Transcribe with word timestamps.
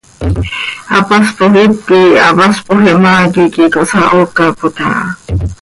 Hapaspoj 0.93 1.49
hipquih 1.55 2.17
hapaspoj 2.29 2.81
ihmaa 2.91 3.21
quih 3.33 3.45
iiqui 3.47 3.71
cohsahoocapot 3.77 4.75
aha. 4.89 5.03